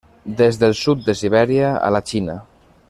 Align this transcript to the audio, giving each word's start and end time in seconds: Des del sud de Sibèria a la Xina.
Des 0.39 0.57
del 0.63 0.73
sud 0.79 1.03
de 1.09 1.15
Sibèria 1.21 1.71
a 1.91 1.95
la 1.99 2.05
Xina. 2.13 2.41